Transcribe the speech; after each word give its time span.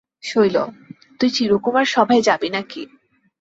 শৈল, 0.23 0.57
তুই 1.19 1.29
চিরকুমার-সভায় 1.29 2.21
যাবি 2.21 2.49
না 2.49 2.61
কি। 2.61 2.81